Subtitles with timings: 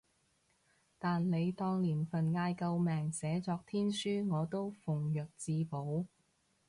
[0.97, 6.07] 但你當年份嗌救命寫作天書，我都奉若至寶